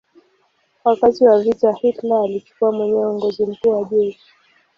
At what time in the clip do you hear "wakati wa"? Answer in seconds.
0.85-1.39